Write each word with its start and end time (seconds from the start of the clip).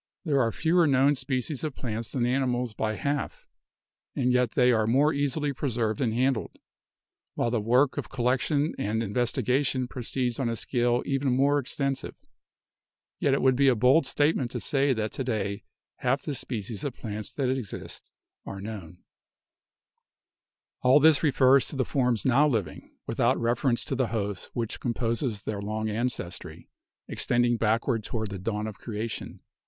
There 0.25 0.41
are 0.41 0.51
fewer 0.51 0.87
known 0.87 1.13
species 1.13 1.63
of 1.63 1.75
plants 1.75 2.09
than 2.09 2.25
animals 2.25 2.73
by 2.73 2.95
half, 2.95 3.45
and 4.15 4.33
they 4.55 4.71
are 4.71 4.87
more 4.87 5.13
easily 5.13 5.53
preserved 5.53 6.01
and 6.01 6.11
handled, 6.11 6.57
while 7.35 7.51
the 7.51 7.61
work 7.61 7.97
of 7.99 8.09
collection 8.09 8.73
and 8.79 9.03
investigation 9.03 9.87
proceeds 9.87 10.39
on 10.39 10.49
a 10.49 10.55
scale 10.55 11.03
even 11.05 11.29
more 11.31 11.59
extensive, 11.59 12.15
yet 13.19 13.35
it 13.35 13.43
would 13.43 13.55
be 13.55 13.67
a 13.67 13.75
bold 13.75 14.07
statement 14.07 14.49
to 14.49 14.59
say 14.59 14.91
that 14.91 15.11
to 15.11 15.23
day 15.23 15.65
half 15.97 16.23
the 16.23 16.33
species 16.33 16.83
of 16.83 16.95
plants 16.95 17.31
that 17.33 17.51
exist 17.55 18.11
are 18.43 18.59
known. 18.59 19.03
124 20.79 20.87
ORIGIN 20.87 20.97
OF 20.97 20.97
SPECIES 20.97 20.97
125 20.97 20.97
All 20.97 20.99
this 20.99 21.23
refers 21.23 21.67
to 21.67 21.75
the 21.75 21.85
forms 21.85 22.25
now 22.25 22.47
living, 22.47 22.97
without 23.05 23.39
refer 23.39 23.69
ence 23.69 23.85
to 23.85 23.93
the 23.95 24.07
host 24.07 24.49
which 24.53 24.79
composes 24.79 25.43
their 25.43 25.61
long 25.61 25.89
ancestry, 25.91 26.71
extending 27.07 27.55
backward 27.55 28.03
toward 28.03 28.31
the 28.31 28.39
dawn 28.39 28.65
of 28.65 28.79
creation. 28.79 29.41